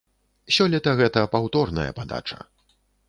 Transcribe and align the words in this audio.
Сёлета 0.55 0.93
гэта 1.01 1.25
паўторная 1.35 1.87
падача. 1.99 2.39